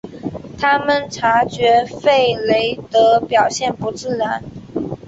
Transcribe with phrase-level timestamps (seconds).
[0.57, 1.99] 他们察觉弗
[2.47, 4.43] 雷德表现不自然。